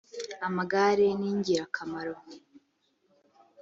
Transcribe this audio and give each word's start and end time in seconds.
amagare 0.47 1.05
ningirakamaro. 1.19 2.15